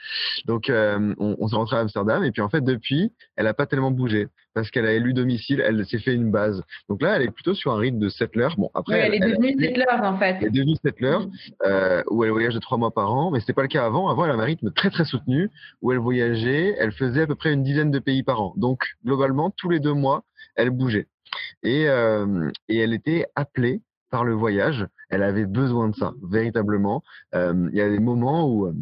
[0.45, 3.55] Donc, euh, on, on s'est rentré à Amsterdam et puis en fait, depuis, elle a
[3.55, 6.63] pas tellement bougé parce qu'elle a élu domicile, elle s'est fait une base.
[6.89, 8.49] Donc là, elle est plutôt sur un rythme de settler.
[8.57, 10.39] Bon, après, elle, est devenue settler en fait.
[10.41, 11.31] Elle est devenue settler mm.
[11.67, 14.09] euh, où elle voyage de trois mois par an, mais c'était pas le cas avant.
[14.09, 15.51] Avant, elle avait un rythme très très soutenu
[15.83, 18.55] où elle voyageait, elle faisait à peu près une dizaine de pays par an.
[18.57, 21.07] Donc globalement, tous les deux mois, elle bougeait.
[21.63, 24.87] Et, euh, et elle était appelée par le voyage.
[25.11, 27.03] Elle avait besoin de ça, véritablement.
[27.35, 28.75] Euh, il y a des moments où euh,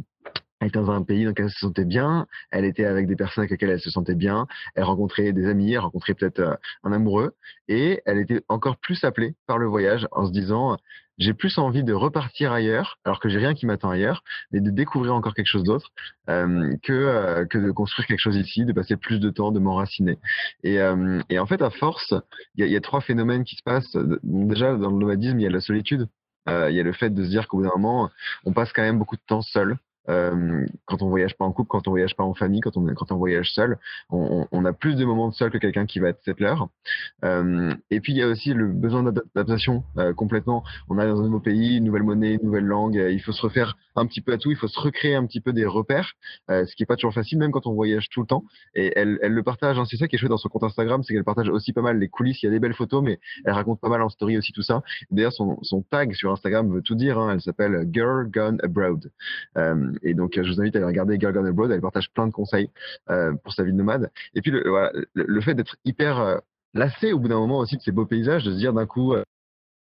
[0.65, 3.17] elle était dans un pays dans lequel elle se sentait bien, elle était avec des
[3.17, 6.55] personnes avec lesquelles elle se sentait bien, elle rencontrait des amis, elle rencontrait peut-être euh,
[6.85, 7.35] un amoureux,
[7.69, 10.79] et elle était encore plus appelée par le voyage en se disant
[11.19, 14.71] j'ai plus envie de repartir ailleurs, alors que j'ai rien qui m'attend ailleurs, mais de
[14.71, 15.93] découvrir encore quelque chose d'autre
[16.29, 19.61] euh, que euh, que de construire quelque chose ici, de passer plus de temps, de
[19.61, 20.19] m'enraciner.
[20.65, 22.15] Et, en fait, à force,
[22.57, 23.97] il y a, trois phénomènes qui se passent.
[24.25, 26.09] Déjà, dans le nomadisme, il y a la solitude.
[26.49, 28.11] Il y a le fait de se dire qu'au bout d'un moment,
[28.45, 29.79] on passe quand même beaucoup de temps seul.
[30.09, 32.87] Euh, quand on voyage pas en couple, quand on voyage pas en famille, quand on,
[32.95, 33.79] quand on voyage seul,
[34.11, 36.55] on, on a plus de moments de seul que quelqu'un qui va être settler.
[37.25, 40.63] Euh, et puis il y a aussi le besoin d'adaptation euh, complètement.
[40.89, 42.95] On est dans un nouveau pays, une nouvelle monnaie, une nouvelle langue.
[42.95, 44.51] il faut se refaire un petit peu à tout.
[44.51, 46.13] Il faut se recréer un petit peu des repères,
[46.51, 48.45] euh, ce qui est pas toujours facile, même quand on voyage tout le temps.
[48.75, 49.79] Et elle, elle le partage.
[49.79, 51.83] Hein, c'est ça qui est chouette dans son compte Instagram, c'est qu'elle partage aussi pas
[51.83, 52.43] mal les coulisses.
[52.43, 54.63] Il y a des belles photos, mais elle raconte pas mal en story aussi tout
[54.63, 54.83] ça.
[55.11, 57.19] D'ailleurs, son, son tag sur Instagram veut tout dire.
[57.19, 59.11] Hein, elle s'appelle Girl Gone Abroad.
[59.57, 61.71] Euh, et donc, je vous invite à aller regarder Girl Gone Abroad.
[61.71, 62.71] Elle partage plein de conseils
[63.11, 64.11] euh, pour sa vie de nomade.
[64.35, 66.39] Et puis, le, fait d'être hyper euh,
[66.75, 69.15] lassé au bout d'un moment aussi de ces beaux paysages, de se dire d'un coup,
[69.15, 69.23] euh,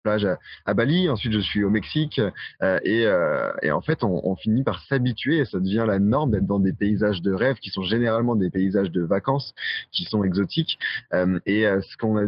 [0.04, 2.22] plage à, à, Bali, ensuite je suis au Mexique,
[2.62, 6.60] euh, et, euh, en fait on, finit par s'habituer ça devient la norme d'être dans
[6.60, 9.54] des paysages de rêve qui sont généralement des paysages de vacances,
[9.92, 10.80] qui sont exotiques.
[11.14, 12.28] Euh, et ce qu'on a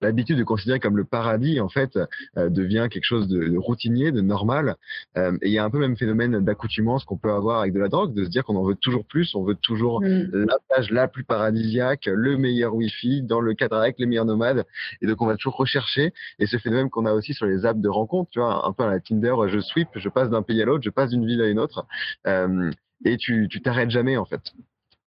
[0.00, 1.98] l'habitude de considérer comme le paradis en fait
[2.36, 4.76] euh, devient quelque chose de, de, routinier, de normal.
[5.16, 7.72] Euh, et il y a un peu le même phénomène d'accoutumance qu'on peut avoir avec
[7.72, 10.46] de la drogue, de se dire qu'on en veut toujours plus, on veut toujours mm.
[10.46, 14.64] la plage la plus paradisiaque, le meilleur wifi, dans le cadre avec les meilleurs nomades.
[15.02, 16.12] Et donc on va toujours rechercher.
[16.38, 18.84] Et ce phénomène qu'on a aussi sur les apps de rencontre, tu vois, un peu
[18.84, 21.42] à la Tinder, je sweep, je passe d'un pays à l'autre, je passe d'une ville
[21.42, 21.86] à une autre.
[22.26, 22.70] Euh,
[23.04, 24.42] et tu t'arrêtes jamais en fait.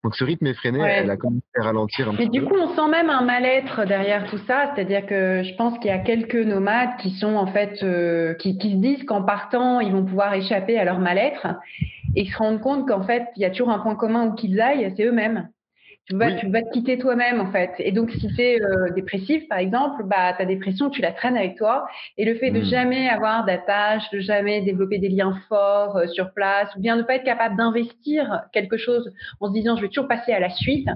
[0.03, 1.01] Donc ce rythme effréné, ouais.
[1.03, 2.31] elle a commencé à ralentir un Mais peu.
[2.31, 5.87] du coup, on sent même un mal-être derrière tout ça, c'est-à-dire que je pense qu'il
[5.87, 9.79] y a quelques nomades qui sont en fait, euh, qui, qui, se disent qu'en partant,
[9.79, 11.47] ils vont pouvoir échapper à leur mal-être
[12.15, 14.59] et se rendent compte qu'en fait, il y a toujours un point commun où qu'ils
[14.59, 15.49] aillent, c'est eux-mêmes.
[16.11, 16.35] Tu vas, oui.
[16.39, 17.71] tu vas te quitter toi-même en fait.
[17.79, 21.37] Et donc si tu es euh, dépressif par exemple, bah ta dépression tu la traînes
[21.37, 21.85] avec toi
[22.17, 22.65] et le fait de mmh.
[22.65, 27.03] jamais avoir d'attache, de jamais développer des liens forts euh, sur place ou bien ne
[27.03, 30.49] pas être capable d'investir quelque chose en se disant je vais toujours passer à la
[30.49, 30.87] suite,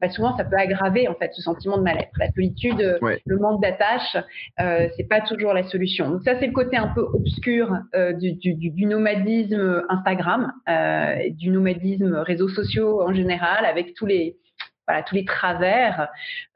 [0.00, 2.12] bah, souvent ça peut aggraver en fait ce sentiment de mal-être.
[2.18, 3.20] La solitude, ouais.
[3.26, 4.16] le manque d'attache,
[4.60, 6.10] euh, c'est pas toujours la solution.
[6.10, 11.30] Donc ça c'est le côté un peu obscur euh, du, du, du, nomadisme Instagram, euh,
[11.30, 14.36] du nomadisme réseaux sociaux en général avec tous les
[14.86, 16.08] voilà, tous les travers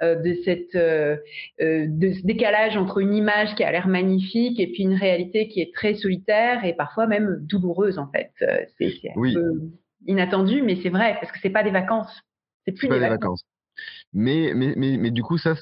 [0.02, 1.16] euh, de, cette, euh,
[1.58, 5.60] de ce décalage entre une image qui a l'air magnifique et puis une réalité qui
[5.60, 8.32] est très solitaire et parfois même douloureuse en fait.
[8.78, 9.30] C'est oui.
[9.30, 9.60] un peu
[10.06, 12.22] inattendu, mais c'est vrai parce que c'est pas des vacances.
[12.64, 13.10] C'est plus des, vacances.
[13.10, 13.44] vacances.
[14.12, 15.54] Mais, mais, mais, mais, du coup, ça,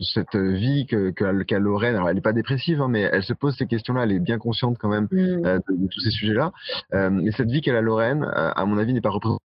[0.00, 3.32] cette vie que qu'a qu Lorraine, alors elle n'est pas dépressive, hein, mais elle se
[3.32, 5.46] pose ces questions-là, elle est bien consciente quand même mmh.
[5.46, 6.52] euh, de, de, tous ces sujets-là.
[6.94, 9.44] Euh, mais cette vie qu'elle a Lorraine, euh, à mon avis, n'est pas représentée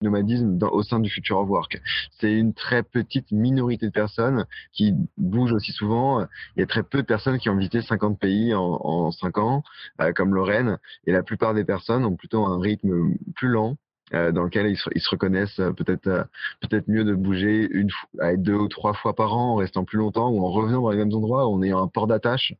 [0.00, 1.80] nomadisme au sein du Future of Work.
[2.20, 6.26] C'est une très petite minorité de personnes qui bougent aussi souvent.
[6.56, 9.38] Il y a très peu de personnes qui ont visité 50 pays en, en 5
[9.38, 9.62] ans,
[10.00, 13.76] euh, comme Lorraine, et la plupart des personnes ont plutôt un rythme plus lent,
[14.14, 16.22] euh, dans lequel ils se, ils se reconnaissent euh, peut-être euh,
[16.60, 19.98] peut-être mieux de bouger une fois, deux ou trois fois par an en restant plus
[19.98, 22.54] longtemps ou en revenant dans les mêmes endroits en ayant un port d'attache.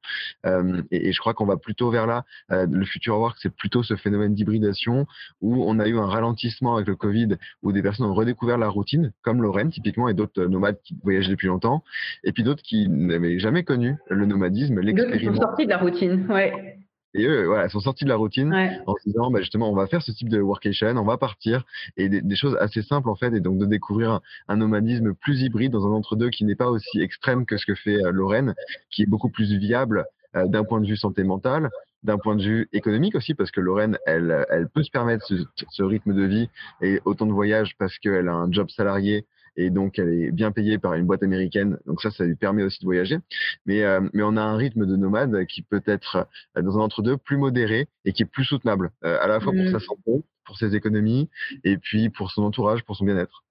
[0.46, 2.24] Euh, et, et, je crois qu'on va plutôt vers là.
[2.50, 5.06] Euh, le futur work c'est plutôt ce phénomène d'hybridation
[5.40, 8.68] où on a eu un ralentissement avec le Covid où des personnes ont redécouvert la
[8.68, 11.82] routine comme Lorraine typiquement et d'autres nomades qui voyagent depuis longtemps.
[12.24, 16.77] Et puis d'autres qui n'avaient jamais connu le nomadisme l'expérience sortis de la routine ouais
[17.14, 18.78] et eux, voilà, sont sortis de la routine ouais.
[18.86, 21.64] en se disant, bah, justement, on va faire ce type de workation, on va partir,
[21.96, 25.14] et des, des choses assez simples en fait, et donc de découvrir un, un nomadisme
[25.14, 28.10] plus hybride dans un entre-deux qui n'est pas aussi extrême que ce que fait euh,
[28.10, 28.54] Lorraine,
[28.90, 31.70] qui est beaucoup plus viable d'un point de vue santé mentale,
[32.02, 35.34] d'un point de vue économique aussi, parce que Lorraine, elle, elle peut se permettre ce,
[35.70, 36.50] ce rythme de vie
[36.82, 39.24] et autant de voyages parce qu'elle a un job salarié
[39.58, 41.78] et donc elle est bien payée par une boîte américaine.
[41.84, 43.18] Donc ça, ça lui permet aussi de voyager.
[43.66, 46.82] Mais, euh, mais on a un rythme de nomade qui peut être euh, dans un
[46.82, 49.72] entre-deux plus modéré et qui est plus soutenable, euh, à la fois pour mmh.
[49.72, 51.28] sa santé, pour ses économies
[51.64, 53.42] et puis pour son entourage, pour son bien-être.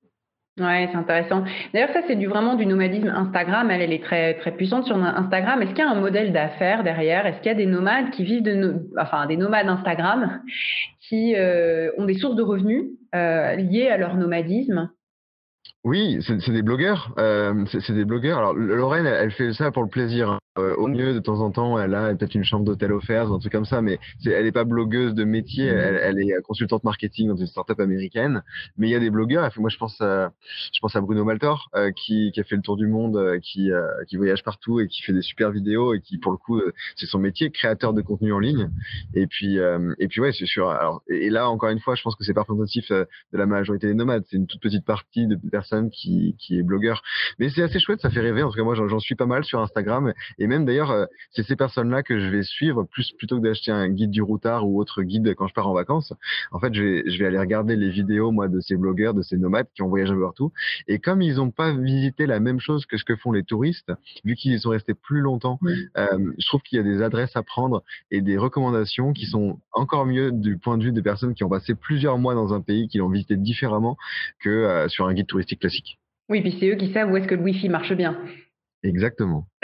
[0.60, 1.44] Ouais, c'est intéressant.
[1.72, 3.70] D'ailleurs, ça, c'est du, vraiment du nomadisme Instagram.
[3.70, 5.62] Elle, elle est très, très puissante sur Instagram.
[5.62, 7.28] Est-ce qu'il y a un modèle d'affaires derrière?
[7.28, 10.42] Est-ce qu'il y a des nomades qui vivent de, enfin, des nomades Instagram
[11.00, 11.36] qui
[11.96, 14.90] ont des sources de revenus liées à leur nomadisme?
[15.88, 17.14] Oui, c'est des blogueurs.
[17.18, 18.40] Euh, c'est des blogueurs.
[18.40, 20.32] Alors Lorraine, elle, fait ça pour le plaisir.
[20.32, 20.40] Hein.
[20.60, 23.40] Euh, au mieux, de temps en temps, elle a peut-être une chambre d'hôtel offerte, un
[23.40, 25.72] truc comme ça, mais elle n'est pas blogueuse de métier.
[25.72, 25.78] Mmh.
[25.78, 28.44] Elle, est consultante marketing dans une startup américaine.
[28.78, 29.50] Mais il y a des blogueurs.
[29.58, 30.34] Moi, je pense à,
[30.74, 33.70] je pense à Bruno Maltor, euh, qui, qui, a fait le tour du monde, qui,
[34.10, 36.60] qui voyage partout et qui fait des super vidéos et qui, pour le coup,
[36.98, 38.70] c'est son métier, créateur de contenu en ligne.
[39.14, 39.58] Et puis,
[40.00, 40.70] et puis ouais, c'est sûr.
[40.70, 43.88] Alors, et là, encore une fois, je pense que c'est pas représentatif de la majorité
[43.88, 44.26] des nomades.
[44.30, 47.02] C'est une toute petite partie de personnes qui, qui est blogueur.
[47.40, 48.44] Mais c'est assez chouette, ça fait rêver.
[48.44, 50.14] En tout cas, moi, j'en suis pas mal sur Instagram.
[50.40, 53.72] Et même d'ailleurs, euh, c'est ces personnes-là que je vais suivre plus plutôt que d'acheter
[53.72, 56.14] un guide du routard ou autre guide quand je pars en vacances.
[56.52, 59.22] En fait, je vais, je vais aller regarder les vidéos, moi, de ces blogueurs, de
[59.22, 60.52] ces nomades qui ont voyagé partout.
[60.88, 63.92] Et comme ils n'ont pas visité la même chose que ce que font les touristes,
[64.24, 65.60] vu qu'ils sont restés plus longtemps,
[65.98, 66.06] euh,
[66.38, 70.06] je trouve qu'il y a des adresses à prendre et des recommandations qui sont encore
[70.06, 72.88] mieux du point de vue des personnes qui ont passé plusieurs mois dans un pays,
[72.88, 73.98] qui l'ont visité différemment
[74.40, 76.00] que euh, sur un guide touristique classique.
[76.30, 78.18] Oui, puis c'est eux qui savent où est-ce que le Wi-Fi marche bien.
[78.84, 79.48] Exactement.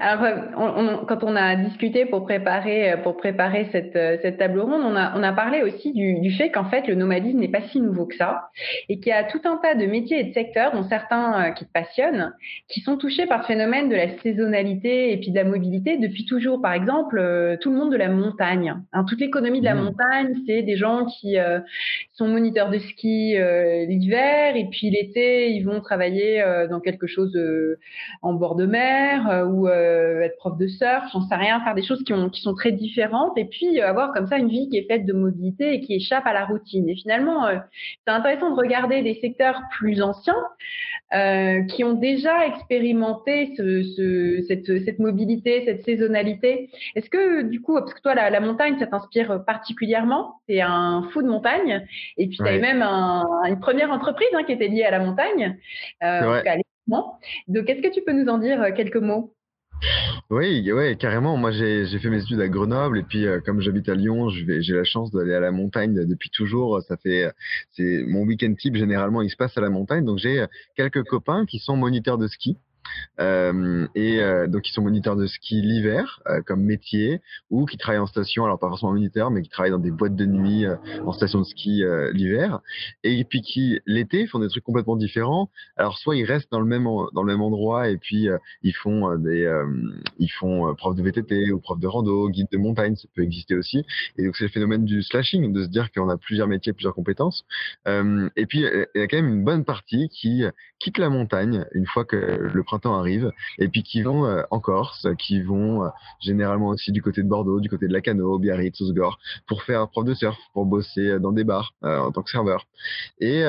[0.00, 4.96] Alors, on, quand on a discuté pour préparer, pour préparer cette, cette table ronde, on
[4.96, 7.80] a, on a parlé aussi du, du fait qu'en fait, le nomadisme n'est pas si
[7.80, 8.48] nouveau que ça
[8.88, 11.50] et qu'il y a tout un tas de métiers et de secteurs, dont certains euh,
[11.50, 12.34] qui te passionnent,
[12.68, 16.26] qui sont touchés par le phénomène de la saisonnalité et puis de la mobilité depuis
[16.26, 16.60] toujours.
[16.60, 18.74] Par exemple, euh, tout le monde de la montagne.
[18.92, 19.84] Hein, toute l'économie de la mmh.
[19.84, 21.60] montagne, c'est des gens qui euh,
[22.12, 23.36] sont moniteurs de ski
[23.88, 27.36] l'hiver et puis l'été, ils vont travailler dans quelque chose
[28.22, 31.74] en bord de mer euh, ou euh, être prof de surf, j'en sais rien, faire
[31.74, 34.48] des choses qui, ont, qui sont très différentes et puis euh, avoir comme ça une
[34.48, 36.88] vie qui est faite de mobilité et qui échappe à la routine.
[36.88, 37.46] Et finalement,
[38.06, 40.34] c'est intéressant de regarder des secteurs plus anciens
[41.68, 46.70] qui ont déjà expérimenté ce, cette, cette, mobilité, cette saisonnalité.
[46.96, 51.08] Est-ce que du coup, parce que toi, la, la montagne, ça t'inspire particulièrement, c'est un
[51.12, 54.90] fou de montagne, et puis tu même une première entreprise hein, qui était liée à
[54.90, 55.56] la montagne.
[56.02, 56.42] Euh,
[57.48, 59.34] donc, est-ce que tu peux nous en dire euh, quelques mots?
[60.30, 61.36] Oui, ouais, carrément.
[61.36, 64.74] Moi, j'ai fait mes études à Grenoble et puis euh, comme j'habite à Lyon, j'ai
[64.74, 66.82] la chance d'aller à la montagne depuis toujours.
[66.82, 67.30] Ça fait,
[67.72, 70.04] c'est mon week-end type généralement, il se passe à la montagne.
[70.04, 72.56] Donc j'ai quelques copains qui sont moniteurs de ski
[73.20, 77.20] euh, et euh, donc, ils sont moniteurs de ski l'hiver euh, comme métier
[77.50, 80.16] ou qui travaillent en station, alors pas forcément moniteur, mais qui travaillent dans des boîtes
[80.16, 80.64] de nuit
[81.04, 82.60] en station de ski l'hiver.
[83.02, 85.50] Et puis qui l'été font des trucs complètement différents.
[85.76, 88.28] Alors soit ils restent dans le même dans le même endroit et puis
[88.62, 89.50] ils font des
[90.18, 93.54] ils font prof de VTT ou prof de rando, guide de montagne, ça peut exister
[93.54, 93.84] aussi.
[94.18, 96.94] Et donc c'est le phénomène du slashing, de se dire qu'on a plusieurs métiers, plusieurs
[96.94, 97.44] compétences.
[97.86, 100.44] et puis il y a quand même une bonne partie qui
[100.78, 104.60] quitte la montagne une fois que le printemps arrive, et puis qui vont euh, en
[104.60, 105.88] Corse, qui vont euh,
[106.20, 110.04] généralement aussi du côté de Bordeaux, du côté de Lacano, Biarritz, Osgore, pour faire prof
[110.04, 112.66] de surf, pour bosser dans des bars euh, en tant que serveur.
[113.20, 113.42] Et,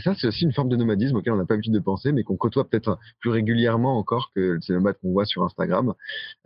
[0.00, 2.22] ça, c'est aussi une forme de nomadisme auquel on n'a pas l'habitude de penser, mais
[2.22, 5.92] qu'on côtoie peut-être plus régulièrement encore que ces nomades qu'on voit sur Instagram.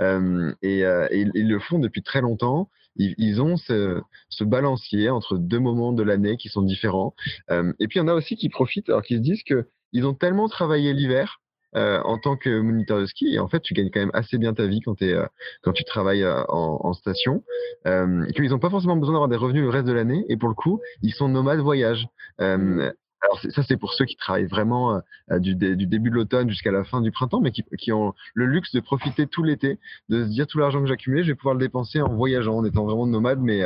[0.01, 5.93] et, ils le font depuis très longtemps ils, ont ce, ce, balancier entre deux moments
[5.93, 7.15] de l'année qui sont différents.
[7.51, 10.07] et puis il y en a aussi qui profitent, alors qu'ils se disent que ils
[10.07, 11.41] ont tellement travaillé l'hiver
[11.77, 13.35] euh, en tant que moniteur de ski.
[13.35, 15.27] Et en fait, tu gagnes quand même assez bien ta vie quand, es, euh,
[15.63, 17.43] quand tu travailles euh, en, en, station.
[17.87, 20.25] Euh, qu'ils n'ont pas forcément besoin d'avoir des revenus le reste de l'année.
[20.29, 22.07] Et pour le coup, ils sont nomades voyage.
[22.39, 26.85] Alors ça, c'est pour ceux qui travaillent vraiment du, du, début de l'automne jusqu'à la
[26.85, 29.79] fin du printemps, mais qui, qui, ont le luxe de profiter tout l'été,
[30.11, 32.59] de se dire tout l'argent que j'ai accumulé, je vais pouvoir le dépenser en voyageant,
[32.59, 33.63] en étant vraiment nomade, mais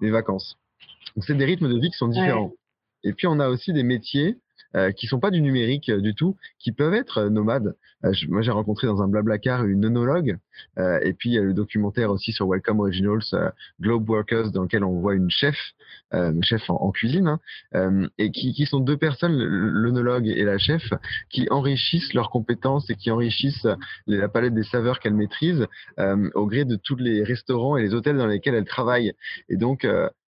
[0.00, 0.56] mes vacances.
[1.16, 2.52] Donc c'est des rythmes de vie qui sont différents.
[3.02, 4.38] Et puis on a aussi des métiers
[4.76, 7.74] euh, qui sont pas du numérique euh, du tout, qui peuvent être euh, nomades.
[8.28, 10.38] moi, j'ai rencontré dans un blablacar une onologue,
[10.78, 14.84] et puis il y a le documentaire aussi sur Welcome Originals, Globe Workers, dans lequel
[14.84, 15.56] on voit une chef,
[16.42, 17.38] chef en, cuisine,
[17.72, 20.82] hein, et qui, qui, sont deux personnes, l'onologue et la chef,
[21.28, 23.68] qui enrichissent leurs compétences et qui enrichissent
[24.06, 25.66] la palette des saveurs qu'elles maîtrisent
[25.98, 29.12] au gré de tous les restaurants et les hôtels dans lesquels elles travaillent.
[29.48, 29.86] Et donc,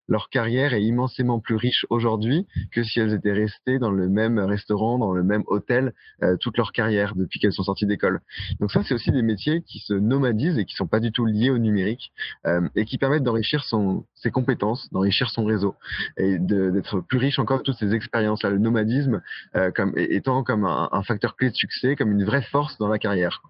[0.09, 4.38] leur carrière est immensément plus riche aujourd'hui que si elles étaient restées dans le même
[4.38, 5.92] restaurant, dans le même hôtel
[6.23, 8.21] euh, toute leur carrière depuis qu'elles sont sorties d'école.
[8.61, 11.25] Donc ça, c'est aussi des métiers qui se nomadisent et qui sont pas du tout
[11.25, 12.13] liés au numérique
[12.46, 15.75] euh, et qui permettent d'enrichir son ses compétences, d'enrichir son réseau
[16.17, 18.50] et d'être plus riche encore de toutes ces expériences-là.
[18.50, 19.23] Le nomadisme
[19.57, 22.88] euh, comme étant comme un, un facteur clé de succès, comme une vraie force dans
[22.88, 23.42] la carrière.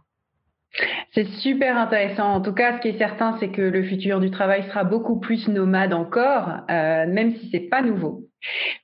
[1.14, 2.32] C'est super intéressant.
[2.32, 5.20] En tout cas, ce qui est certain, c'est que le futur du travail sera beaucoup
[5.20, 8.28] plus nomade encore, euh, même si c'est pas nouveau.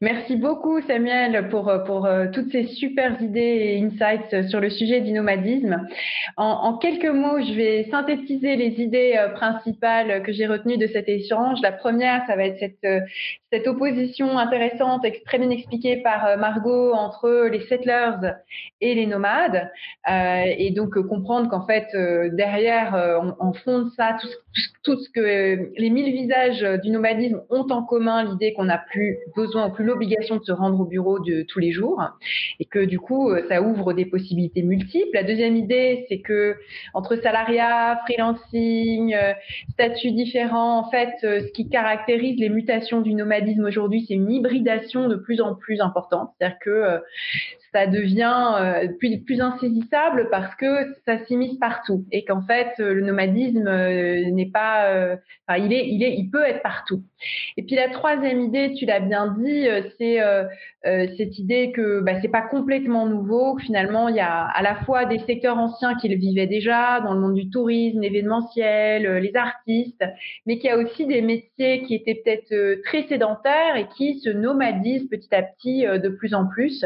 [0.01, 5.01] Merci beaucoup Samuel pour, pour euh, toutes ces super idées et insights sur le sujet
[5.01, 5.87] du nomadisme.
[6.37, 11.09] En, quelques mots, je vais synthétiser les idées euh, principales que j'ai retenues de cet
[11.09, 11.59] échange.
[11.63, 13.01] La première, ça va être cette, euh,
[13.67, 18.35] opposition intéressante, très bien expliquée par Margot entre les settlers
[18.81, 19.71] et les nomades.
[20.09, 21.87] Euh, et donc comprendre qu'en fait,
[22.35, 22.95] derrière,
[23.41, 24.17] en, fond de ça,
[24.85, 29.48] ce que les mille visages du nomadisme ont en commun, l'idée qu'on n'a plus besoin
[29.49, 32.03] besoin plus l'obligation de se rendre au bureau de tous les jours
[32.61, 35.11] et que du coup euh, ça ouvre des possibilités multiples.
[35.13, 36.57] La deuxième idée, c'est que
[36.95, 39.33] entre salariat, freelancing, euh,
[39.73, 44.31] statuts différents, en fait, euh, ce qui caractérise les mutations du nomadisme aujourd'hui, c'est une
[44.31, 46.31] hybridation de plus en plus importante.
[46.39, 47.01] C'est-à-dire que
[47.73, 53.03] ça devient euh, plus, insaisissable parce que ça s'immisce partout et qu'en fait euh, le
[53.03, 55.17] nomadisme euh, n'est pas,
[55.47, 57.03] enfin il est, il est, il peut être partout.
[57.57, 59.67] Et puis la troisième idée, tu l'as bien dit,
[59.99, 60.19] c'est
[60.85, 65.05] cette idée que bah, c'est pas complètement nouveau, finalement il y a à la fois
[65.05, 70.05] des secteurs anciens qui le vivaient déjà dans le monde du tourisme, l'événementiel, les artistes,
[70.47, 74.31] mais qu'il y a aussi des métiers qui étaient peut-être très sédentaires et qui se
[74.31, 76.85] nomadisent petit à petit de plus en plus.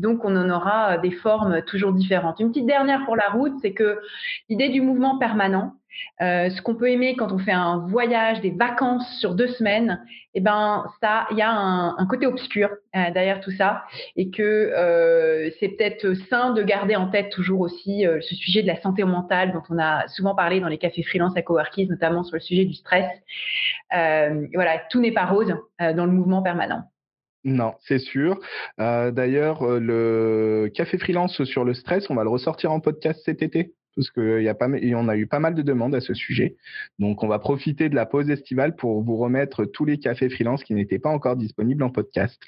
[0.00, 2.40] Donc, on en aura des formes toujours différentes.
[2.40, 4.00] Une petite dernière pour la route, c'est que
[4.48, 5.74] l'idée du mouvement permanent,
[6.22, 10.04] euh, ce qu'on peut aimer quand on fait un voyage, des vacances sur deux semaines,
[10.34, 13.84] eh ben ça, il y a un, côté obscur euh, derrière tout ça,
[14.16, 18.66] et que euh, c'est peut-être sain de garder en tête toujours aussi ce sujet de
[18.66, 22.22] la santé mentale dont on a souvent parlé dans les cafés freelance à Coworkies, notamment
[22.22, 23.10] sur le sujet du stress.
[23.90, 26.84] voilà, tout n'est pas rose dans le mouvement permanent.
[27.44, 28.38] Non, c'est sûr.
[28.80, 33.20] Euh, d'ailleurs, euh, le café freelance sur le stress, on va le ressortir en podcast
[33.24, 36.00] cet été parce qu'il y a pas, on a eu pas mal de demandes à
[36.00, 36.56] ce sujet.
[36.98, 40.62] Donc, on va profiter de la pause estivale pour vous remettre tous les cafés freelance
[40.62, 42.40] qui n'étaient pas encore disponibles en podcast.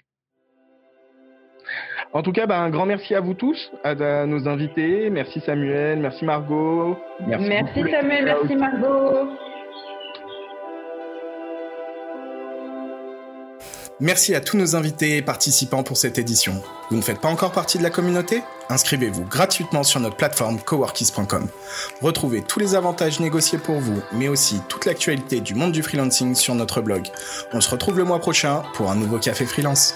[2.12, 5.10] En tout cas, ben, un grand merci à vous tous, à, nos invités.
[5.10, 6.98] Merci Samuel, merci Margot.
[7.26, 9.51] Merci, merci Samuel, merci Margot.
[14.02, 16.60] Merci à tous nos invités et participants pour cette édition.
[16.90, 18.42] Vous ne faites pas encore partie de la communauté?
[18.68, 21.46] Inscrivez-vous gratuitement sur notre plateforme coworkies.com.
[22.00, 26.34] Retrouvez tous les avantages négociés pour vous, mais aussi toute l'actualité du monde du freelancing
[26.34, 27.06] sur notre blog.
[27.52, 29.94] On se retrouve le mois prochain pour un nouveau café freelance.